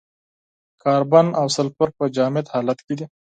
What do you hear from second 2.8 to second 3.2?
کې دي.